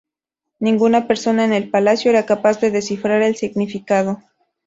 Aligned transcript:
Ninguna 0.59 1.05
persona 1.07 1.45
en 1.45 1.53
el 1.53 1.69
palacio 1.69 2.09
era 2.09 2.25
capaz 2.25 2.59
de 2.59 2.71
descifrar 2.71 3.21
el 3.21 3.35
significado. 3.35 4.23